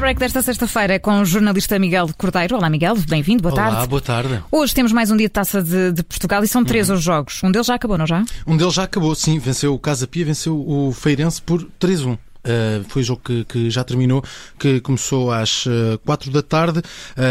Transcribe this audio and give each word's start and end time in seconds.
tie-break 0.00 0.18
desta 0.18 0.40
sexta-feira 0.40 0.98
com 0.98 1.20
o 1.20 1.24
jornalista 1.26 1.78
Miguel 1.78 2.08
Cordeiro. 2.16 2.56
Olá, 2.56 2.70
Miguel, 2.70 2.96
bem-vindo, 3.06 3.42
boa 3.42 3.52
Olá, 3.54 3.70
tarde. 3.70 3.86
boa 3.88 4.00
tarde. 4.00 4.42
Hoje 4.50 4.74
temos 4.74 4.92
mais 4.92 5.10
um 5.10 5.16
dia 5.16 5.26
de 5.26 5.32
taça 5.32 5.62
de, 5.62 5.92
de 5.92 6.02
Portugal 6.02 6.42
e 6.42 6.48
são 6.48 6.64
três 6.64 6.88
Uhum. 6.88 6.96
os 6.96 7.02
jogos. 7.02 7.40
Um 7.44 7.52
deles 7.52 7.66
já 7.66 7.74
acabou, 7.74 7.98
não 7.98 8.06
já? 8.06 8.24
Um 8.46 8.56
deles 8.56 8.72
já 8.72 8.84
acabou, 8.84 9.14
sim, 9.14 9.38
venceu 9.38 9.74
o 9.74 9.78
Casa 9.78 10.06
Pia, 10.06 10.24
venceu 10.24 10.56
o 10.58 10.90
Feirense 10.92 11.42
por 11.42 11.68
3-1. 11.78 12.16
Uh, 12.40 12.84
foi 12.88 13.02
o 13.02 13.04
jogo 13.04 13.20
que, 13.22 13.44
que, 13.44 13.70
já 13.70 13.84
terminou, 13.84 14.24
que 14.58 14.80
começou 14.80 15.30
às 15.30 15.66
uh, 15.66 15.98
4 16.04 16.30
da 16.30 16.42
tarde. 16.42 16.82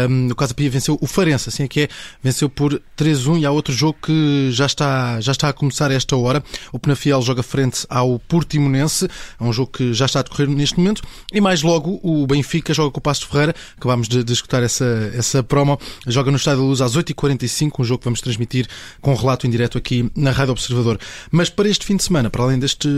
Um, 0.08 0.28
o 0.30 0.34
Casa 0.34 0.54
Pia 0.54 0.70
venceu 0.70 0.96
o 1.00 1.06
Farense, 1.06 1.48
assim 1.48 1.64
é 1.64 1.68
que 1.68 1.80
é, 1.80 1.88
venceu 2.22 2.48
por 2.48 2.80
3-1 2.96 3.40
e 3.40 3.46
há 3.46 3.50
outro 3.50 3.72
jogo 3.72 3.98
que 4.02 4.50
já 4.52 4.66
está, 4.66 5.20
já 5.20 5.32
está 5.32 5.48
a 5.48 5.52
começar 5.52 5.90
a 5.90 5.94
esta 5.94 6.16
hora. 6.16 6.42
O 6.72 6.78
Penafiel 6.78 7.20
joga 7.22 7.42
frente 7.42 7.84
ao 7.88 8.18
Portimonense, 8.20 9.08
é 9.40 9.44
um 9.44 9.52
jogo 9.52 9.72
que 9.72 9.92
já 9.92 10.06
está 10.06 10.20
a 10.20 10.22
decorrer 10.22 10.48
neste 10.48 10.78
momento. 10.78 11.02
E 11.32 11.40
mais 11.40 11.62
logo 11.62 12.00
o 12.02 12.26
Benfica 12.26 12.72
joga 12.72 12.92
com 12.92 12.98
o 12.98 13.02
Passo 13.02 13.26
Ferreira, 13.26 13.54
acabámos 13.76 14.08
de, 14.08 14.22
de 14.22 14.32
escutar 14.32 14.62
essa, 14.62 15.12
essa 15.14 15.42
promo, 15.42 15.78
joga 16.06 16.30
no 16.30 16.36
Estádio 16.36 16.60
da 16.60 16.66
Luz 16.66 16.80
às 16.80 16.96
8h45, 16.96 17.80
um 17.80 17.84
jogo 17.84 17.98
que 17.98 18.04
vamos 18.04 18.20
transmitir 18.20 18.68
com 19.00 19.14
relato 19.14 19.46
em 19.46 19.50
direto 19.50 19.76
aqui 19.76 20.10
na 20.14 20.30
Rádio 20.30 20.52
Observador. 20.52 20.98
Mas 21.30 21.50
para 21.50 21.68
este 21.68 21.84
fim 21.84 21.96
de 21.96 22.04
semana, 22.04 22.30
para 22.30 22.44
além 22.44 22.58
deste, 22.58 22.88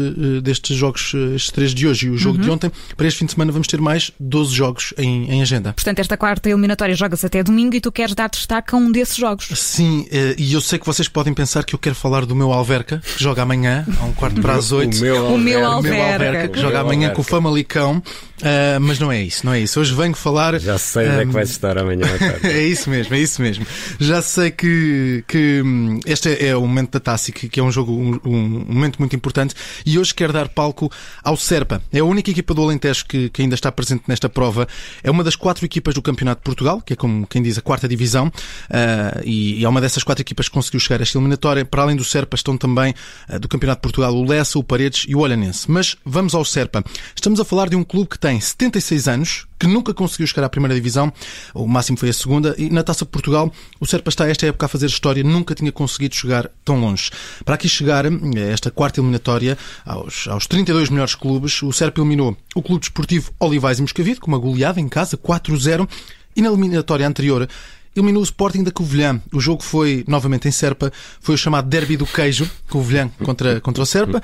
destes 0.43 0.77
jogos, 0.77 1.15
estes 1.35 1.51
três 1.51 1.75
de 1.75 1.87
hoje, 1.87 2.02
e 2.03 2.11
o 2.11 2.19
jogo 2.19 2.39
uhum. 2.39 2.45
de 2.45 2.51
ontem. 2.51 2.73
Para 2.97 3.07
este 3.07 3.19
fim 3.19 3.27
de 3.27 3.33
semana 3.33 3.53
vamos 3.53 3.67
ter 3.67 3.81
mais 3.81 4.13
12 4.19 4.55
jogos 4.55 4.95
em, 4.97 5.31
em 5.31 5.43
agenda. 5.43 5.73
Portanto, 5.73 5.99
esta 5.99 6.17
quarta 6.17 6.49
eliminatória 6.49 6.95
joga-se 6.95 7.27
até 7.27 7.43
domingo 7.43 7.75
e 7.75 7.81
tu 7.81 7.91
queres 7.93 8.15
dar 8.15 8.29
destaque 8.29 8.75
a 8.75 8.79
um 8.79 8.91
desses 8.91 9.17
jogos. 9.17 9.49
Sim, 9.55 10.07
e 10.39 10.53
eu 10.53 10.61
sei 10.61 10.79
que 10.79 10.87
vocês 10.87 11.09
podem 11.09 11.33
pensar 11.35 11.65
que 11.65 11.75
eu 11.75 11.79
quero 11.79 11.95
falar 11.95 12.27
do 12.27 12.35
meu 12.35 12.53
Alverca, 12.53 13.03
que 13.17 13.23
joga 13.23 13.43
amanhã, 13.43 13.87
a 14.01 14.05
um 14.05 14.13
quarto 14.13 14.41
para 14.41 14.55
as 14.55 14.71
8. 14.73 14.97
O 14.97 15.01
meu 15.39 15.65
Alverca. 15.65 15.79
O 15.79 15.83
meu 15.83 16.03
Alverca, 16.03 16.47
o 16.47 16.49
que 16.51 16.61
joga 16.61 16.81
amanhã 16.81 17.09
Alverca. 17.09 17.15
com 17.15 17.23
o 17.23 17.25
Famalicão. 17.25 18.03
Uh, 18.43 18.81
mas 18.81 18.99
não 18.99 19.13
é 19.13 19.23
isso, 19.23 19.47
não 19.47 19.53
é 19.53 19.61
isso. 19.61 19.79
Hoje 19.79 19.95
venho 19.95 20.15
falar. 20.15 20.59
Já 20.59 20.77
sei 20.77 21.07
onde 21.07 21.17
um... 21.17 21.21
é 21.21 21.27
que 21.27 21.33
vais 21.33 21.51
estar 21.51 21.79
amanhã 21.79 22.05
à 22.13 22.19
tarde. 22.19 22.47
é 22.49 22.67
isso 22.67 22.91
mesmo, 22.91 23.15
é 23.15 23.19
isso 23.19 23.41
mesmo. 23.41 23.65
Já 24.01 24.21
sei 24.21 24.51
que, 24.51 25.25
que 25.29 25.63
este 26.05 26.45
é 26.45 26.57
o 26.57 26.63
momento 26.63 26.99
da 26.99 27.19
que, 27.33 27.49
que 27.49 27.61
é 27.61 27.63
um 27.63 27.71
jogo, 27.71 27.93
um, 27.93 28.19
um, 28.25 28.65
momento 28.69 28.99
muito 28.99 29.15
importante. 29.15 29.55
E 29.87 29.97
hoje 29.97 30.13
quero 30.13 30.33
dar 30.33 30.49
palco 30.49 30.91
ao 31.23 31.37
Serpa. 31.37 31.81
É 31.93 31.99
a 31.99 32.05
única 32.05 32.31
equipa 32.31 32.55
do 32.55 32.63
Alentejo 32.63 33.05
que, 33.07 33.29
que 33.29 33.43
ainda 33.43 33.55
está 33.55 33.71
presente 33.71 34.05
nesta 34.09 34.29
prova. 34.29 34.67
É 35.03 35.11
uma 35.11 35.23
das 35.23 35.37
quatro 35.37 35.65
equipas 35.65 35.95
do 35.95 36.03
Campeonato 36.03 36.41
de 36.41 36.45
Portugal, 36.45 36.81
que 36.81 36.95
é 36.95 36.97
como 36.97 37.27
quem 37.27 37.43
diz 37.43 37.59
a 37.59 37.61
quarta 37.61 37.87
divisão. 37.87 38.29
Uh, 38.29 39.23
e, 39.25 39.61
e 39.61 39.65
é 39.65 39.69
uma 39.69 39.81
dessas 39.81 40.03
quatro 40.03 40.23
equipas 40.23 40.49
que 40.49 40.55
conseguiu 40.55 40.81
chegar 40.81 41.01
a 41.01 41.03
esta 41.03 41.19
eliminatória. 41.19 41.65
Para 41.65 41.83
além 41.83 41.97
do 41.97 42.05
Serpa 42.05 42.35
estão 42.35 42.57
também 42.57 42.95
uh, 43.29 43.39
do 43.39 43.49
Campeonato 43.49 43.81
de 43.81 43.83
Portugal 43.83 44.15
o 44.15 44.25
Lessa, 44.25 44.59
o 44.59 44.65
Paredes 44.65 45.05
e 45.09 45.15
o 45.15 45.19
Olhanense. 45.19 45.71
Mas 45.71 45.97
vamos 46.05 46.35
ao 46.35 46.45
Serpa. 46.45 46.83
Estamos 47.15 47.41
a 47.41 47.45
falar 47.45 47.69
de 47.69 47.77
um 47.77 47.85
clube 47.85 48.11
que 48.11 48.19
tem 48.19 48.41
76 48.41 49.09
anos, 49.09 49.47
que 49.63 49.69
nunca 49.69 49.95
conseguiu 49.95 50.27
chegar 50.27 50.45
à 50.45 50.49
primeira 50.49 50.75
divisão, 50.75 51.13
o 51.55 51.69
máximo 51.69 51.97
foi 51.97 52.09
a 52.09 52.13
segunda, 52.13 52.53
e 52.59 52.69
na 52.69 52.83
Taça 52.83 53.05
de 53.05 53.13
Portugal 53.13 53.53
o 53.79 53.87
Serpa 53.87 54.09
está 54.09 54.29
esta 54.29 54.45
época 54.45 54.67
a 54.67 54.69
fazer 54.69 54.87
história, 54.87 55.23
nunca 55.23 55.55
tinha 55.55 55.71
conseguido 55.71 56.17
chegar 56.17 56.51
tão 56.65 56.81
longe. 56.81 57.13
Para 57.45 57.55
aqui 57.55 57.69
chegar, 57.69 58.05
esta 58.51 58.73
quarta 58.73 58.99
eliminatória, 58.99 59.57
aos, 59.87 60.27
aos 60.27 60.49
32 60.49 60.91
melhores 60.91 61.15
clubes, 61.15 61.63
o 61.63 61.73
Serpa 61.73 62.01
eliminou 62.01 62.37
o 62.57 62.61
Clube 62.61 62.81
Desportivo 62.81 63.31
Olivais 63.39 63.79
e 63.79 63.83
Moscavide, 63.83 64.19
com 64.19 64.27
uma 64.27 64.39
goleada 64.39 64.81
em 64.81 64.89
casa, 64.89 65.17
4-0, 65.17 65.89
e 66.35 66.43
na 66.43 66.49
eliminatória 66.49 67.07
anterior 67.07 67.49
eliminou 67.95 68.21
o 68.21 68.25
Sporting 68.25 68.63
da 68.63 68.71
Covilhã. 68.71 69.21
O 69.33 69.41
jogo 69.41 69.63
foi 69.63 70.05
novamente 70.07 70.49
em 70.49 70.51
Serpa, 70.51 70.93
foi 71.21 71.35
o 71.35 71.39
chamado 71.39 71.69
Derby 71.69 71.97
do 71.97 72.07
Queijo, 72.07 72.51
Covilhã 72.69 73.11
contra, 73.23 73.61
contra 73.61 73.83
o 73.83 73.87
Serpa. 73.87 74.23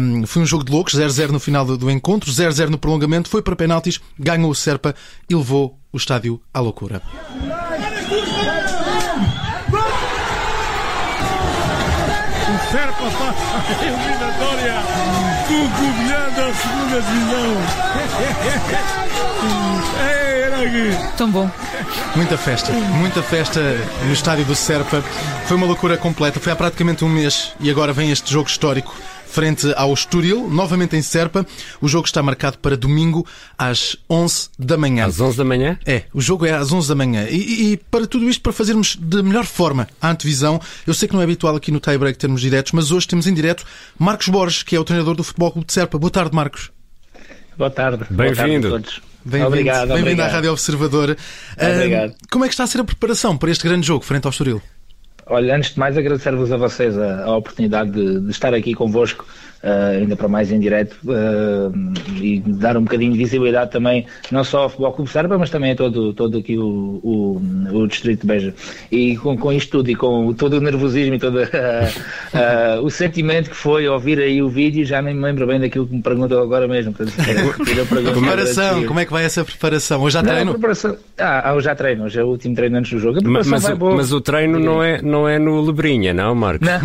Um, 0.00 0.26
foi 0.26 0.42
um 0.42 0.46
jogo 0.46 0.64
de 0.64 0.72
loucos, 0.72 0.94
0-0 0.94 1.30
no 1.30 1.40
final 1.40 1.64
do, 1.64 1.76
do 1.76 1.90
encontro, 1.90 2.30
0-0 2.30 2.68
no 2.68 2.78
prolongamento, 2.78 3.28
foi 3.28 3.42
para 3.42 3.56
penaltis, 3.56 4.00
ganhou 4.18 4.50
o 4.50 4.54
Serpa 4.54 4.94
e 5.28 5.34
levou 5.34 5.78
o 5.92 5.96
estádio 5.96 6.40
à 6.52 6.60
loucura. 6.60 7.02
O 12.70 12.72
Serpa 12.72 13.02
passa 13.02 13.34
a 13.56 13.82
eliminatória 13.82 14.74
com 15.48 15.54
o 15.54 15.70
Covilhã 15.70 16.30
da 16.36 16.54
segunda 16.54 17.02
divisão. 17.02 17.50
Tão 21.16 21.28
bom. 21.28 21.50
Muita 22.14 22.38
festa, 22.38 22.70
muita 22.70 23.22
festa 23.24 23.60
no 24.04 24.12
estádio 24.12 24.44
do 24.44 24.54
Serpa. 24.54 25.02
Foi 25.46 25.56
uma 25.56 25.66
loucura 25.66 25.96
completa. 25.96 26.38
Foi 26.38 26.52
há 26.52 26.56
praticamente 26.56 27.04
um 27.04 27.08
mês 27.08 27.52
e 27.58 27.68
agora 27.68 27.92
vem 27.92 28.12
este 28.12 28.32
jogo 28.32 28.48
histórico 28.48 28.94
frente 29.30 29.72
ao 29.76 29.94
Estoril, 29.94 30.48
novamente 30.50 30.96
em 30.96 31.02
Serpa. 31.02 31.46
O 31.80 31.88
jogo 31.88 32.06
está 32.06 32.22
marcado 32.22 32.58
para 32.58 32.76
domingo 32.76 33.26
às 33.56 33.96
11 34.08 34.50
da 34.58 34.76
manhã. 34.76 35.06
Às 35.06 35.20
11 35.20 35.38
da 35.38 35.44
manhã? 35.44 35.78
É, 35.86 36.02
o 36.12 36.20
jogo 36.20 36.44
é 36.44 36.52
às 36.52 36.72
11 36.72 36.88
da 36.88 36.94
manhã. 36.94 37.26
E, 37.30 37.36
e, 37.36 37.72
e 37.72 37.76
para 37.76 38.06
tudo 38.06 38.28
isto, 38.28 38.42
para 38.42 38.52
fazermos 38.52 38.96
de 38.96 39.22
melhor 39.22 39.44
forma 39.46 39.88
a 40.00 40.10
antevisão, 40.10 40.60
eu 40.86 40.92
sei 40.92 41.08
que 41.08 41.14
não 41.14 41.20
é 41.20 41.24
habitual 41.24 41.56
aqui 41.56 41.70
no 41.70 41.80
tie-break 41.80 42.18
termos 42.18 42.40
diretos, 42.40 42.72
mas 42.72 42.90
hoje 42.90 43.06
temos 43.06 43.26
em 43.26 43.32
direto 43.32 43.64
Marcos 43.98 44.28
Borges, 44.28 44.62
que 44.62 44.74
é 44.74 44.80
o 44.80 44.84
treinador 44.84 45.14
do 45.14 45.22
Futebol 45.22 45.52
Clube 45.52 45.66
de 45.66 45.72
Serpa. 45.72 45.98
Boa 45.98 46.10
tarde, 46.10 46.34
Marcos. 46.34 46.70
Boa 47.56 47.70
tarde. 47.70 48.04
Bem-vindo. 48.10 48.82
Bem-vindo 49.24 50.04
bem 50.04 50.20
à 50.20 50.28
Rádio 50.28 50.50
Observador. 50.50 51.16
Obrigado. 51.56 52.10
Uh, 52.10 52.14
como 52.30 52.44
é 52.44 52.48
que 52.48 52.54
está 52.54 52.64
a 52.64 52.66
ser 52.66 52.80
a 52.80 52.84
preparação 52.84 53.36
para 53.36 53.50
este 53.50 53.64
grande 53.64 53.86
jogo 53.86 54.04
frente 54.04 54.24
ao 54.24 54.30
Estoril? 54.30 54.62
Olha, 55.32 55.54
antes 55.54 55.74
de 55.74 55.78
mais 55.78 55.96
agradecer-vos 55.96 56.50
a 56.50 56.56
vocês 56.56 56.98
a, 56.98 57.22
a 57.22 57.36
oportunidade 57.36 57.92
de, 57.92 58.20
de, 58.20 58.30
estar 58.32 58.52
aqui 58.52 58.74
convosco, 58.74 59.24
uh, 59.62 59.98
ainda 59.98 60.16
para 60.16 60.28
mais 60.28 60.50
em 60.50 60.58
direto, 60.58 60.96
uh, 61.04 61.72
e 62.20 62.40
dar 62.40 62.76
um 62.76 62.82
bocadinho 62.82 63.12
de 63.12 63.18
visibilidade 63.18 63.70
também, 63.70 64.06
não 64.30 64.44
só 64.44 64.62
ao 64.62 64.68
Futebol 64.68 64.92
Clube 64.92 65.10
Serpa, 65.10 65.38
mas 65.38 65.50
também 65.50 65.72
a 65.72 65.76
todo, 65.76 66.12
todo 66.12 66.38
aqui 66.38 66.58
o, 66.58 67.00
o, 67.02 67.42
o 67.72 67.86
Distrito 67.86 68.22
de 68.22 68.26
Beja. 68.26 68.54
E 68.90 69.16
com, 69.16 69.36
com 69.36 69.52
isto 69.52 69.70
tudo, 69.70 69.90
e 69.90 69.94
com 69.94 70.32
todo 70.32 70.54
o 70.54 70.60
nervosismo 70.60 71.14
e 71.14 71.18
todo 71.18 71.38
uh, 71.38 72.82
o 72.82 72.90
sentimento 72.90 73.50
que 73.50 73.56
foi 73.56 73.88
ouvir 73.88 74.18
aí 74.18 74.42
o 74.42 74.48
vídeo, 74.48 74.84
já 74.84 75.00
nem 75.02 75.14
me 75.14 75.22
lembro 75.22 75.46
bem 75.46 75.60
daquilo 75.60 75.86
que 75.86 75.94
me 75.94 76.02
perguntou 76.02 76.42
agora 76.42 76.66
mesmo. 76.66 76.94
preparação, 77.90 78.84
como 78.86 79.00
é 79.00 79.04
que 79.04 79.12
vai 79.12 79.24
essa 79.24 79.44
preparação? 79.44 80.02
Hoje 80.02 80.14
já 80.14 80.22
treino? 80.22 80.52
Preparação, 80.52 80.96
ah, 81.18 81.52
hoje 81.54 81.64
já 81.64 81.74
treino, 81.74 82.04
hoje 82.04 82.18
é 82.18 82.24
o 82.24 82.28
último 82.28 82.54
treino 82.54 82.78
antes 82.78 82.92
do 82.92 82.98
jogo. 82.98 83.18
Mas, 83.24 83.46
mas, 83.46 83.64
o, 83.64 83.76
mas, 83.78 84.12
o 84.12 84.20
treino 84.20 84.58
não 84.58 84.82
é, 84.82 85.02
não 85.02 85.28
é 85.28 85.38
no 85.38 85.60
Lebrinha, 85.60 86.12
não, 86.12 86.34
Marcos? 86.34 86.66
Não, 86.66 86.80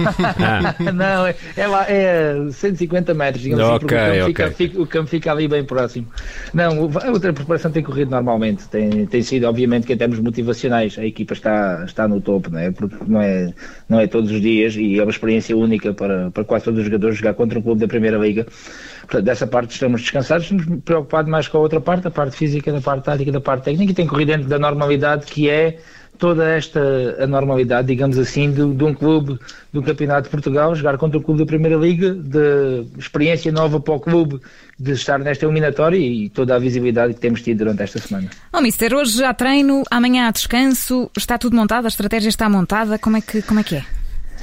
ah. 0.46 0.76
não 0.94 1.28
é, 1.28 1.36
é, 1.56 1.68
lá, 1.68 1.86
é 1.90 2.36
150 2.70 3.14
metros, 3.14 3.44
digamos 3.44 3.66
okay, 3.66 3.76
assim, 3.76 3.80
porque 3.80 3.96
o 3.96 3.98
campo, 3.98 4.12
okay. 4.12 4.26
fica, 4.26 4.52
fica, 4.52 4.82
o 4.82 4.88
campo 4.88 5.10
fica 5.10 5.32
ali 5.32 5.48
bem 5.48 5.64
próximo. 5.64 6.08
Não, 6.54 6.90
a 7.04 7.12
outra 7.12 7.34
preparação 7.34 7.72
tem 7.72 7.84
corrido 7.84 8.12
normalmente, 8.12 8.68
tem, 8.68 9.06
tem 9.06 9.22
sido, 9.22 9.46
obviamente, 9.46 9.88
que 9.88 9.94
em 9.94 9.98
termos 9.98 10.20
motivacionais 10.20 10.98
a 10.98 11.06
equipa 11.06 11.34
está, 11.34 11.84
está 11.86 12.08
no 12.08 12.22
topo, 12.22 12.50
não 12.50 12.60
é? 12.60 12.72
porque 12.72 12.96
não 13.08 13.22
é, 13.22 13.54
não 13.88 14.00
é 14.00 14.08
todos 14.08 14.32
os 14.32 14.42
dias 14.42 14.76
e 14.76 15.00
é 15.00 15.04
uma 15.04 15.12
experiência 15.12 15.56
única 15.56 15.94
para, 15.94 16.32
para 16.32 16.44
quase 16.44 16.66
todos 16.66 16.80
os 16.80 16.86
jogadores 16.86 17.18
jogar 17.18 17.34
contra 17.34 17.58
um 17.60 17.62
clube 17.62 17.82
da 17.82 17.88
Primeira 17.88 18.18
Liga. 18.18 18.46
Portanto, 19.02 19.24
dessa 19.24 19.46
parte 19.46 19.72
estamos 19.72 20.02
descansados, 20.02 20.46
estamos 20.52 20.82
preocupados 20.84 21.30
mais 21.30 21.48
com 21.48 21.58
a 21.58 21.62
outra 21.62 21.80
parte, 21.80 22.08
a 22.08 22.12
parte 22.12 22.36
física, 22.36 22.72
da 22.72 22.82
parte 22.82 23.06
tática, 23.06 23.32
da 23.32 23.42
parte 23.42 23.66
técnica, 23.66 23.92
e 23.92 23.96
tem 23.96 24.08
corrido 24.08 24.30
dentro 24.30 24.48
da 24.48 24.58
normalidade 24.58 25.26
que 25.26 25.50
é 25.50 25.78
toda 26.18 26.50
esta 26.50 26.80
anormalidade, 27.20 27.88
digamos 27.88 28.18
assim, 28.18 28.52
de, 28.52 28.74
de, 28.74 28.84
um 28.84 28.94
clube 28.94 29.40
do 29.72 29.84
Campeonato 29.84 30.24
de 30.24 30.30
Portugal, 30.30 30.76
jogar 30.76 30.98
contra 30.98 31.18
o 31.18 31.22
clube 31.22 31.40
da 31.40 31.46
Primeira 31.46 31.76
Liga, 31.76 32.14
de 32.14 32.86
experiência 32.98 33.52
nova 33.52 33.80
para 33.80 33.94
o 33.94 34.00
clube 34.00 34.40
de 34.80 34.92
estar 34.92 35.20
nesta 35.20 35.46
eliminatória 35.46 35.98
e 35.98 36.30
toda 36.30 36.56
a 36.56 36.60
visibilidade 36.60 37.14
que 37.14 37.20
temos 37.20 37.42
tido 37.42 37.60
durante 37.60 37.84
esta 37.84 38.00
semana. 38.00 38.30
Oh, 38.52 38.62
Mister, 38.62 38.94
hoje 38.94 39.20
já 39.20 39.34
treino, 39.34 39.84
amanhã 39.90 40.28
há 40.28 40.32
descanso, 40.32 41.10
está 41.18 41.38
tudo 41.38 41.56
montado, 41.56 41.86
a 41.86 41.88
estratégia 41.88 42.30
está 42.30 42.50
montada, 42.50 42.98
como 43.00 43.18
é 43.18 43.22
que, 43.22 43.42
como 43.42 43.60
é, 43.60 43.64
que 43.64 43.76
é? 43.76 43.86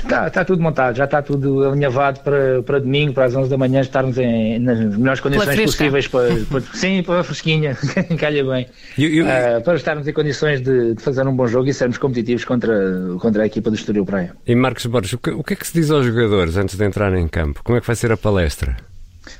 Está, 0.02 0.26
está 0.26 0.44
tudo 0.44 0.62
montado, 0.62 0.96
já 0.96 1.04
está 1.04 1.22
tudo 1.22 1.68
alinhavado 1.68 2.20
para, 2.20 2.62
para 2.62 2.78
domingo, 2.80 3.12
para 3.12 3.26
as 3.26 3.34
11 3.34 3.48
da 3.48 3.56
manhã, 3.56 3.80
estarmos 3.80 4.18
em, 4.18 4.58
nas 4.58 4.78
melhores 4.96 5.20
condições 5.20 5.60
possíveis 5.60 6.08
para, 6.08 6.28
para, 6.50 6.60
sim, 6.74 7.02
para 7.02 7.20
a 7.20 7.24
fresquinha, 7.24 7.76
calha 8.18 8.44
bem, 8.44 8.66
you, 8.98 9.08
you, 9.08 9.24
uh, 9.24 9.62
para 9.62 9.74
estarmos 9.74 10.06
em 10.06 10.12
condições 10.12 10.60
de, 10.60 10.94
de, 10.94 11.02
fazer 11.02 11.26
um 11.26 11.34
bom 11.34 11.46
jogo 11.46 11.68
e 11.68 11.74
sermos 11.74 11.98
competitivos 11.98 12.44
contra, 12.44 12.74
contra 13.20 13.44
a 13.44 13.46
equipa 13.46 13.70
do 13.70 13.76
Estoril 13.76 14.04
Praia. 14.04 14.34
E 14.46 14.54
Marcos 14.54 14.86
Borges, 14.86 15.12
o 15.12 15.18
que, 15.18 15.30
o 15.30 15.42
que 15.42 15.54
é 15.54 15.56
que 15.56 15.66
se 15.66 15.74
diz 15.74 15.90
aos 15.90 16.04
jogadores 16.04 16.56
antes 16.56 16.76
de 16.76 16.84
entrar 16.84 17.14
em 17.14 17.28
campo? 17.28 17.62
Como 17.62 17.78
é 17.78 17.80
que 17.80 17.86
vai 17.86 17.96
ser 17.96 18.12
a 18.12 18.16
palestra? 18.16 18.76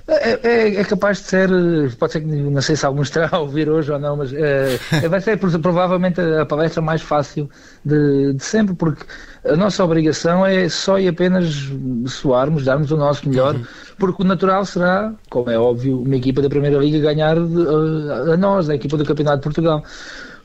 É, 0.07 0.39
é, 0.43 0.81
é, 0.81 0.85
capaz 0.85 1.19
de 1.19 1.25
ser, 1.25 1.51
pode 1.99 2.13
ser 2.13 2.21
que 2.21 2.27
não 2.27 2.63
sei 2.63 2.77
se 2.77 2.87
alguns 2.87 3.11
terá 3.11 3.29
a 3.33 3.39
ouvir 3.39 3.69
hoje 3.69 3.91
ou 3.91 3.99
não, 3.99 4.17
mas 4.17 4.33
é, 4.33 4.79
vai 5.09 5.21
ser 5.21 5.39
provavelmente 5.39 6.21
a 6.21 6.47
palestra 6.47 6.81
mais 6.81 7.03
fácil 7.03 7.51
de, 7.85 8.33
de, 8.33 8.45
sempre, 8.45 8.75
porque 8.75 9.05
a 9.45 9.57
nossa 9.57 9.85
obrigação 9.85 10.47
é 10.47 10.69
só 10.69 11.01
e 11.01 11.09
apenas 11.09 11.69
soarmos, 12.07 12.65
darmos 12.65 12.93
o 12.93 12.97
nosso 12.97 13.29
melhor, 13.29 13.57
uhum. 13.57 13.65
porque 13.99 14.23
o 14.23 14.27
natural 14.27 14.65
será, 14.65 15.13
como 15.29 15.51
é 15.51 15.59
óbvio, 15.59 16.01
uma 16.01 16.17
equipa 16.17 16.41
da 16.41 16.49
Primeira 16.49 16.79
Liga 16.79 17.01
ganhar 17.01 17.37
a, 17.37 18.33
a 18.33 18.37
nós, 18.37 18.71
a 18.71 18.75
equipa 18.77 18.97
do 18.97 19.05
Campeonato 19.05 19.39
de 19.39 19.43
Portugal. 19.43 19.83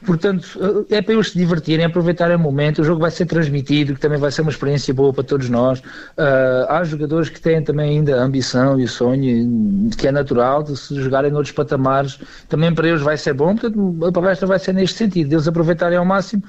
Portanto, 0.06 0.86
é 0.90 1.02
para 1.02 1.14
eles 1.14 1.32
se 1.32 1.38
divertirem, 1.38 1.86
aproveitarem 1.86 2.36
o 2.36 2.40
momento. 2.40 2.82
O 2.82 2.84
jogo 2.84 3.02
vai 3.02 3.12
ser 3.12 3.26
transmitido, 3.26 3.96
que 3.96 4.00
também 4.00 4.20
vai 4.20 4.32
ser 4.32 4.42
uma 4.42 4.52
experiência 4.52 4.94
boa 4.94 5.12
para 5.12 5.24
todos 5.24 5.50
nós. 5.50 5.80
Uh, 5.80 6.70
há 6.70 6.84
jogadores 6.84 7.30
que 7.30 7.42
têm 7.42 7.64
também 7.64 7.98
ainda 7.98 8.20
a 8.20 8.24
ambição 8.24 8.80
e 8.80 8.84
o 8.84 8.88
sonho, 8.88 9.90
que 9.98 10.08
é 10.08 10.12
natural, 10.12 10.64
de 10.64 10.78
se 10.78 10.96
jogarem 11.02 11.32
noutros 11.32 11.54
patamares. 11.54 12.20
Também 12.48 12.74
para 12.74 12.88
eles 12.88 13.02
vai 13.02 13.18
ser 13.18 13.34
bom. 13.34 13.56
Portanto, 13.56 14.06
a 14.06 14.12
palestra 14.12 14.48
vai 14.48 14.60
ser 14.60 14.74
neste 14.74 14.98
sentido, 14.98 15.30
deles 15.30 15.48
aproveitarem 15.48 15.98
ao 15.98 16.06
máximo 16.06 16.44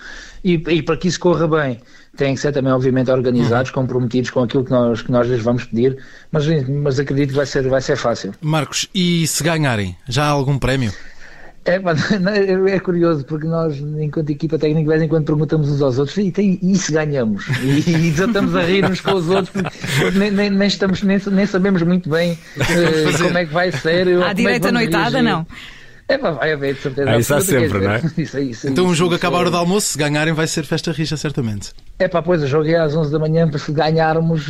e, 0.44 0.54
e 0.54 0.82
para 0.82 0.96
que 0.96 1.08
isso 1.08 1.20
corra 1.20 1.48
bem 1.48 1.80
têm 2.18 2.34
que 2.34 2.40
ser 2.40 2.52
também, 2.52 2.72
obviamente, 2.72 3.10
organizados, 3.10 3.70
uhum. 3.70 3.76
comprometidos 3.76 4.30
com 4.30 4.42
aquilo 4.42 4.64
que 4.64 4.72
nós, 4.72 5.00
que 5.00 5.10
nós 5.10 5.28
lhes 5.28 5.40
vamos 5.40 5.64
pedir, 5.64 5.96
mas, 6.32 6.44
mas 6.68 6.98
acredito 6.98 7.30
que 7.30 7.36
vai 7.36 7.46
ser, 7.46 7.66
vai 7.68 7.80
ser 7.80 7.96
fácil. 7.96 8.34
Marcos, 8.40 8.88
e 8.92 9.24
se 9.26 9.42
ganharem, 9.42 9.96
já 10.06 10.24
há 10.24 10.28
algum 10.28 10.58
prémio? 10.58 10.92
É, 11.68 11.76
é 12.74 12.80
curioso 12.80 13.24
porque 13.26 13.46
nós, 13.46 13.76
enquanto 13.76 14.30
equipa 14.30 14.58
técnica, 14.58 14.82
de 14.82 14.88
vez 14.88 15.02
em 15.02 15.08
quando 15.08 15.26
perguntamos 15.26 15.70
uns 15.70 15.82
aos 15.82 15.98
outros 15.98 16.16
e, 16.16 16.32
tem, 16.32 16.58
e 16.62 16.76
se 16.76 16.92
ganhamos? 16.92 17.46
E, 17.68 18.08
e 18.08 18.12
já 18.12 18.24
estamos 18.24 18.56
a 18.56 18.62
rir 18.62 18.84
uns 18.84 19.00
com 19.00 19.12
os 19.12 19.28
outros 19.28 19.50
porque 19.50 20.18
nem, 20.18 20.30
nem, 20.30 20.50
nem, 20.50 20.68
estamos, 20.68 21.02
nem, 21.02 21.20
nem 21.30 21.46
sabemos 21.46 21.82
muito 21.82 22.08
bem 22.08 22.32
uh, 22.32 23.22
como 23.22 23.36
é 23.36 23.44
que 23.44 23.52
vai 23.52 23.70
ser. 23.70 24.08
À 24.22 24.30
é 24.30 24.34
direita 24.34 24.72
noitada, 24.72 25.20
não. 25.20 25.46
É 26.08 26.16
pá, 26.16 26.30
vai 26.30 26.52
haver, 26.52 26.74
de 26.74 26.80
certeza. 26.80 27.10
Ah, 27.10 27.18
isso 27.18 27.34
há 27.34 27.40
sempre, 27.42 27.80
não 27.80 27.92
é? 27.92 28.00
Isso, 28.16 28.38
isso, 28.38 28.68
então 28.68 28.86
o 28.86 28.94
jogo 28.94 29.14
acaba 29.14 29.36
a 29.36 29.40
hora 29.40 29.50
do 29.50 29.56
almoço, 29.58 29.88
se 29.88 29.98
ganharem 29.98 30.32
vai 30.32 30.46
ser 30.46 30.64
festa 30.64 30.90
rixa, 30.90 31.18
certamente. 31.18 31.70
É 31.98 32.08
pá, 32.08 32.22
pois, 32.22 32.42
o 32.42 32.46
jogo 32.46 32.66
é 32.66 32.76
às 32.76 32.96
11 32.96 33.12
da 33.12 33.18
manhã, 33.18 33.46
para 33.46 33.58
se 33.58 33.70
ganharmos, 33.70 34.46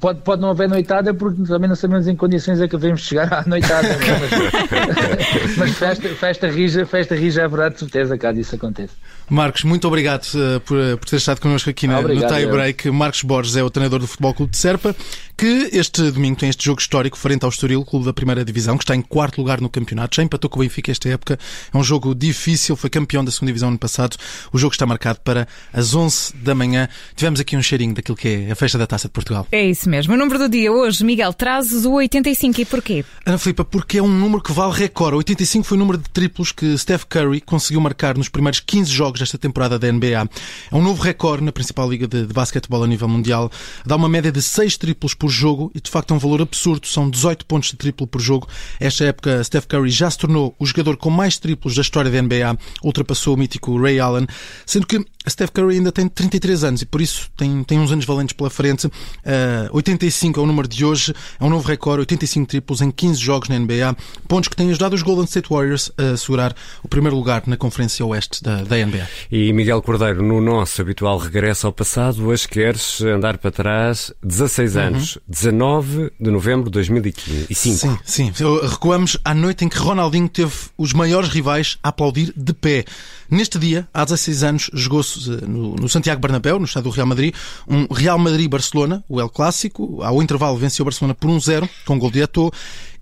pode, 0.00 0.20
pode 0.20 0.40
não 0.40 0.50
haver 0.50 0.68
noitada, 0.68 1.12
porque 1.12 1.42
também 1.42 1.68
não 1.68 1.74
sabemos 1.74 2.06
em 2.06 2.14
condições 2.14 2.60
é 2.60 2.68
que 2.68 2.76
devemos 2.76 3.00
chegar 3.00 3.32
à 3.32 3.44
noitada. 3.44 3.88
mas, 4.20 5.56
mas 5.58 5.70
festa, 5.72 6.08
festa 6.10 6.48
rija, 6.48 6.86
festa 6.86 7.16
rija 7.16 7.44
haverá 7.44 7.70
de 7.70 7.80
certeza, 7.80 8.16
cá 8.16 8.32
isso 8.32 8.54
acontece. 8.54 8.92
Marcos, 9.28 9.64
muito 9.64 9.86
obrigado 9.88 10.24
uh, 10.34 10.60
por, 10.60 10.76
uh, 10.76 10.98
por 10.98 11.08
ter 11.08 11.16
estado 11.16 11.40
connosco 11.40 11.70
aqui 11.70 11.86
na, 11.86 12.02
no 12.02 12.08
Tie 12.08 12.46
Break. 12.46 12.90
Marcos 12.90 13.22
Borges 13.22 13.56
é 13.56 13.62
o 13.62 13.70
treinador 13.70 14.00
do 14.00 14.06
Futebol 14.06 14.34
Clube 14.34 14.50
de 14.50 14.58
Serpa, 14.58 14.94
que 15.36 15.70
este 15.72 16.10
domingo 16.10 16.38
tem 16.38 16.48
este 16.48 16.64
jogo 16.64 16.80
histórico 16.80 17.16
frente 17.16 17.44
ao 17.44 17.48
Estoril, 17.48 17.84
clube 17.84 18.04
da 18.04 18.12
primeira 18.12 18.44
divisão, 18.44 18.76
que 18.76 18.84
está 18.84 18.94
em 18.94 19.02
quarto 19.02 19.38
lugar 19.38 19.60
no 19.60 19.70
campeonato. 19.70 20.16
Já 20.16 20.22
empatou 20.22 20.50
com 20.50 20.58
o 20.58 20.62
Benfica 20.62 20.90
esta 21.00 21.08
época. 21.08 21.38
É 21.72 21.76
um 21.76 21.82
jogo 21.82 22.14
difícil, 22.14 22.76
foi 22.76 22.90
campeão 22.90 23.24
da 23.24 23.30
segunda 23.30 23.50
divisão 23.50 23.68
ano 23.68 23.78
passado. 23.78 24.16
O 24.52 24.58
jogo 24.58 24.72
está 24.72 24.84
marcado 24.84 25.20
para 25.24 25.48
as 25.72 25.94
11 25.94 26.36
da 26.36 26.54
manhã. 26.54 26.88
Tivemos 27.16 27.40
aqui 27.40 27.56
um 27.56 27.62
cheirinho 27.62 27.94
daquilo 27.94 28.16
que 28.16 28.28
é 28.28 28.50
a 28.50 28.54
festa 28.54 28.76
da 28.76 28.86
Taça 28.86 29.08
de 29.08 29.12
Portugal. 29.12 29.46
É 29.50 29.64
isso 29.64 29.88
mesmo. 29.88 30.14
O 30.14 30.16
número 30.16 30.38
do 30.38 30.48
dia 30.48 30.70
hoje, 30.70 31.04
Miguel, 31.04 31.32
trazes 31.32 31.84
o 31.84 31.92
85 31.92 32.60
e 32.60 32.64
porquê? 32.64 33.04
Ana 33.24 33.38
Filipa, 33.38 33.64
porque 33.64 33.98
é 33.98 34.02
um 34.02 34.08
número 34.08 34.42
que 34.42 34.52
vale 34.52 34.72
recorde. 34.72 35.14
O 35.14 35.18
85 35.18 35.64
foi 35.64 35.76
o 35.76 35.80
número 35.80 35.98
de 35.98 36.08
triplos 36.10 36.52
que 36.52 36.76
Steph 36.76 37.04
Curry 37.04 37.40
conseguiu 37.40 37.80
marcar 37.80 38.16
nos 38.16 38.28
primeiros 38.28 38.60
15 38.60 38.90
jogos 38.90 39.20
desta 39.20 39.38
temporada 39.38 39.78
da 39.78 39.90
NBA. 39.90 40.00
NBA. 40.00 40.28
É 40.70 40.74
um 40.74 40.82
novo 40.82 41.02
recorde 41.02 41.44
na 41.44 41.52
principal 41.52 41.88
liga 41.88 42.08
de, 42.08 42.26
de 42.26 42.32
basquetebol 42.32 42.82
a 42.82 42.86
nível 42.86 43.08
mundial. 43.08 43.50
Dá 43.84 43.96
uma 43.96 44.08
média 44.08 44.32
de 44.32 44.42
6 44.42 44.76
triplos 44.78 45.14
por 45.14 45.28
jogo 45.28 45.70
e 45.74 45.80
de 45.80 45.90
facto 45.90 46.12
é 46.12 46.16
um 46.16 46.18
valor 46.18 46.40
absurdo. 46.40 46.86
São 46.86 47.08
18 47.08 47.46
pontos 47.46 47.70
de 47.70 47.76
triplo 47.76 48.06
por 48.06 48.20
jogo. 48.20 48.48
Esta 48.78 49.04
época, 49.04 49.42
Steph 49.44 49.66
Curry 49.66 49.90
já 49.90 50.10
se 50.10 50.18
tornou 50.18 50.54
o 50.58 50.66
jogador 50.66 50.89
com 50.96 51.10
mais 51.10 51.38
triplos 51.38 51.74
da 51.74 51.82
história 51.82 52.10
da 52.10 52.22
NBA. 52.22 52.58
Ultrapassou 52.82 53.34
o 53.34 53.36
mítico 53.36 53.80
Ray 53.80 54.00
Allen, 54.00 54.26
sendo 54.66 54.86
que 54.86 55.04
Steph 55.30 55.50
Curry 55.50 55.76
ainda 55.76 55.92
tem 55.92 56.08
33 56.08 56.64
anos 56.64 56.82
e 56.82 56.86
por 56.86 57.00
isso 57.00 57.30
tem, 57.36 57.62
tem 57.64 57.78
uns 57.78 57.92
anos 57.92 58.04
valentes 58.04 58.34
pela 58.34 58.50
frente. 58.50 58.86
Uh, 58.86 58.90
eh, 59.24 59.68
85 59.72 60.40
é 60.40 60.42
o 60.42 60.46
número 60.46 60.68
de 60.68 60.84
hoje, 60.84 61.14
é 61.38 61.44
um 61.44 61.50
novo 61.50 61.66
recorde, 61.66 62.00
85 62.00 62.46
triplos 62.48 62.80
em 62.80 62.90
15 62.90 63.20
jogos 63.20 63.48
na 63.48 63.58
NBA, 63.58 63.96
pontos 64.28 64.48
que 64.48 64.56
têm 64.56 64.70
ajudado 64.70 64.94
os 64.94 65.02
Golden 65.02 65.24
State 65.24 65.48
Warriors 65.48 65.90
a 65.96 66.16
segurar 66.16 66.54
o 66.82 66.88
primeiro 66.88 67.16
lugar 67.16 67.42
na 67.46 67.56
Conferência 67.56 68.04
Oeste 68.04 68.42
da, 68.42 68.62
da 68.62 68.76
NBA. 68.76 69.08
E 69.30 69.52
Miguel 69.52 69.80
Cordeiro, 69.82 70.22
no 70.22 70.40
nosso 70.40 70.80
habitual 70.80 71.18
regresso 71.18 71.66
ao 71.66 71.72
passado, 71.72 72.26
hoje 72.26 72.48
queres 72.48 73.00
andar 73.02 73.38
para 73.38 73.50
trás 73.50 74.12
16 74.22 74.74
uhum. 74.74 74.82
anos, 74.82 75.18
19 75.28 76.12
de 76.18 76.30
novembro 76.30 76.64
de 76.64 76.70
2005. 76.70 77.54
Sim, 77.54 77.98
sim. 78.04 78.32
Recuamos 78.68 79.16
à 79.24 79.34
noite 79.34 79.64
em 79.64 79.68
que 79.68 79.78
Ronaldinho 79.78 80.28
teve 80.28 80.52
os 80.76 80.92
maiores 80.92 81.28
rivais 81.28 81.78
a 81.82 81.88
aplaudir 81.90 82.32
de 82.36 82.52
pé. 82.52 82.84
Neste 83.30 83.60
dia, 83.60 83.88
há 83.94 84.04
16 84.04 84.42
anos, 84.42 84.70
jogou-se 84.72 85.19
eh, 85.28 85.46
no, 85.46 85.88
Santiago 85.88 86.20
Bernabéu, 86.20 86.58
no 86.58 86.64
estado 86.64 86.84
do 86.84 86.90
Real 86.90 87.06
Madrid, 87.06 87.34
um 87.68 87.86
Real 87.92 88.18
Madrid-Barcelona, 88.18 89.04
o 89.08 89.20
El 89.20 89.28
Clássico. 89.28 90.02
Ao 90.02 90.22
intervalo 90.22 90.56
venceu 90.56 90.82
o 90.82 90.86
Barcelona 90.86 91.14
por 91.14 91.30
1-0, 91.30 91.68
com 91.84 91.94
um 91.94 91.98
gol 91.98 92.10
de 92.10 92.20
Eto'o. 92.20 92.50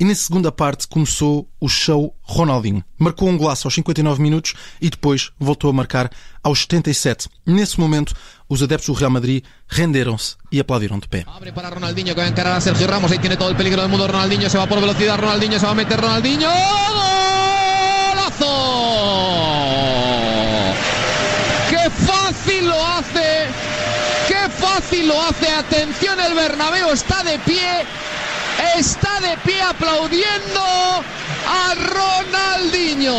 E 0.00 0.04
na 0.04 0.14
segunda 0.14 0.52
parte 0.52 0.86
começou 0.86 1.48
o 1.60 1.68
show 1.68 2.14
Ronaldinho. 2.22 2.84
Marcou 2.96 3.28
um 3.28 3.36
golaço 3.36 3.66
aos 3.66 3.74
59 3.74 4.22
minutos 4.22 4.54
e 4.80 4.88
depois 4.88 5.32
voltou 5.38 5.70
a 5.70 5.72
marcar 5.72 6.08
aos 6.42 6.60
77. 6.60 7.28
Nesse 7.44 7.80
momento, 7.80 8.14
os 8.48 8.62
adeptos 8.62 8.86
do 8.86 8.92
Real 8.92 9.10
Madrid 9.10 9.44
renderam-se 9.66 10.36
e 10.52 10.60
aplaudiram 10.60 10.98
de 10.98 11.08
pé. 11.08 11.24
Abre 11.26 11.52
para 11.52 11.68
Ronaldinho 11.68 12.14
que 12.14 12.20
vai 12.20 12.28
encarar 12.28 12.56
a 12.56 12.60
Sergio 12.60 12.88
Ramos. 12.88 13.10
Aí 13.10 13.18
tiene 13.18 13.36
todo 13.36 13.52
o 13.52 13.56
peligro 13.56 13.82
do 13.82 13.88
mundo. 13.88 14.06
Ronaldinho 14.06 14.48
se 14.48 14.56
va 14.56 14.66
por 14.66 14.78
velocidade. 14.80 15.20
Ronaldinho 15.20 15.58
se 15.58 15.66
va 15.66 15.72
a 15.72 15.74
meter. 15.74 15.98
Ronaldinho. 16.00 16.48
¡Golazo! 18.38 18.46
¡Qué 22.48 22.54
fácil 22.54 22.68
lo 22.68 22.86
hace! 22.86 23.46
¡Qué 24.26 24.48
fácil 24.58 25.08
lo 25.08 25.22
hace! 25.22 25.50
Atención, 25.50 26.18
el 26.18 26.34
Bernabéu 26.34 26.90
está 26.92 27.22
de 27.22 27.38
pie. 27.40 27.84
Está 28.58 29.20
de 29.20 29.36
pie 29.44 29.60
aplaudiendo 29.60 30.58
a 31.46 31.74
Ronaldinho. 31.74 33.14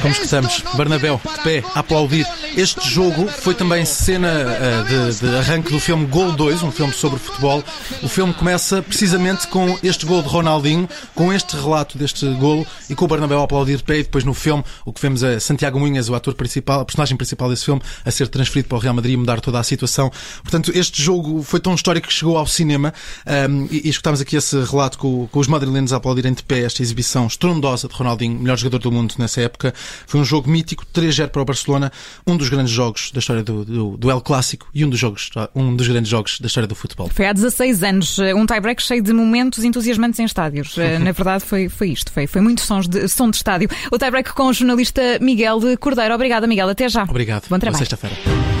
Como 0.00 0.12
escutamos, 0.14 0.62
Bernabéu 0.76 1.20
de 1.36 1.42
pé 1.42 1.62
a 1.74 1.80
aplaudir. 1.80 2.26
Este 2.56 2.88
jogo 2.88 3.28
foi 3.28 3.54
também 3.54 3.84
cena 3.84 4.28
uh, 4.28 5.12
de, 5.12 5.20
de, 5.20 5.36
arranque 5.36 5.70
do 5.70 5.78
filme 5.78 6.06
Gol 6.06 6.32
2, 6.32 6.62
um 6.62 6.72
filme 6.72 6.92
sobre 6.92 7.18
futebol. 7.18 7.62
O 8.02 8.08
filme 8.08 8.32
começa 8.32 8.82
precisamente 8.82 9.46
com 9.48 9.78
este 9.82 10.06
gol 10.06 10.22
de 10.22 10.28
Ronaldinho, 10.28 10.88
com 11.14 11.32
este 11.32 11.54
relato 11.54 11.98
deste 11.98 12.26
golo 12.34 12.66
e 12.88 12.94
com 12.94 13.04
o 13.04 13.08
Bernabéu 13.08 13.40
a 13.40 13.44
aplaudir 13.44 13.76
de 13.76 13.84
pé. 13.84 13.98
E 13.98 14.02
depois 14.02 14.24
no 14.24 14.32
filme 14.32 14.64
o 14.86 14.92
que 14.92 15.02
vemos 15.02 15.22
é 15.22 15.38
Santiago 15.38 15.78
Munhas, 15.78 16.08
o 16.08 16.14
ator 16.14 16.34
principal, 16.34 16.80
a 16.80 16.84
personagem 16.84 17.16
principal 17.16 17.50
desse 17.50 17.66
filme, 17.66 17.82
a 18.04 18.10
ser 18.10 18.28
transferido 18.28 18.68
para 18.68 18.78
o 18.78 18.80
Real 18.80 18.94
Madrid 18.94 19.14
e 19.14 19.16
mudar 19.18 19.40
toda 19.40 19.58
a 19.58 19.62
situação. 19.62 20.10
Portanto, 20.42 20.72
este 20.74 21.02
jogo 21.02 21.42
foi 21.42 21.60
tão 21.60 21.74
histórico 21.74 22.08
que 22.08 22.12
chegou 22.12 22.38
ao 22.38 22.46
cinema 22.46 22.94
um, 23.26 23.32
ehm, 23.32 23.68
e, 23.70 23.82
e 23.86 23.90
escutámos 23.90 24.20
aqui 24.20 24.36
esse 24.36 24.58
relato 24.64 24.77
com, 24.98 25.26
com 25.26 25.38
os 25.40 25.46
madrilenos 25.46 25.92
a 25.92 25.96
aplaudirem 25.96 26.32
de 26.32 26.42
pé 26.42 26.60
esta 26.60 26.82
exibição 26.82 27.26
estrondosa 27.26 27.88
de 27.88 27.94
Ronaldinho, 27.94 28.38
melhor 28.38 28.56
jogador 28.56 28.78
do 28.78 28.92
mundo 28.92 29.14
nessa 29.18 29.40
época. 29.40 29.74
Foi 30.06 30.20
um 30.20 30.24
jogo 30.24 30.48
mítico, 30.48 30.84
3-0 30.94 31.28
para 31.28 31.42
o 31.42 31.44
Barcelona, 31.44 31.92
um 32.26 32.36
dos 32.36 32.48
grandes 32.48 32.72
jogos 32.72 33.10
da 33.10 33.18
história 33.18 33.42
do, 33.42 33.64
do, 33.64 33.96
do 33.96 34.10
El 34.10 34.20
Clássico 34.20 34.68
e 34.74 34.84
um 34.84 34.90
dos, 34.90 34.98
jogos, 34.98 35.30
um 35.54 35.74
dos 35.74 35.88
grandes 35.88 36.10
jogos 36.10 36.40
da 36.40 36.46
história 36.46 36.66
do 36.66 36.74
futebol. 36.74 37.08
Foi 37.12 37.26
há 37.26 37.32
16 37.32 37.82
anos, 37.82 38.18
um 38.18 38.46
tie-break 38.46 38.82
cheio 38.82 39.02
de 39.02 39.12
momentos 39.12 39.64
entusiasmantes 39.64 40.20
em 40.20 40.24
estádios. 40.24 40.76
Eh, 40.78 40.98
na 41.00 41.12
verdade, 41.12 41.44
foi, 41.44 41.68
foi 41.68 41.90
isto, 41.90 42.12
foi, 42.12 42.26
foi 42.26 42.40
muito 42.40 42.60
sons 42.60 42.86
de, 42.86 43.08
som 43.08 43.30
de 43.30 43.36
estádio. 43.36 43.68
O 43.90 43.98
tie-break 43.98 44.32
com 44.32 44.44
o 44.44 44.52
jornalista 44.52 45.02
Miguel 45.20 45.58
de 45.60 45.76
Cordeiro. 45.76 46.14
Obrigada, 46.14 46.46
Miguel. 46.46 46.68
Até 46.68 46.88
já. 46.88 47.04
Obrigado. 47.04 47.48
Bom 47.48 47.58
trabalho. 47.58 47.78
Boa 47.78 47.78
sexta-feira. 47.78 48.57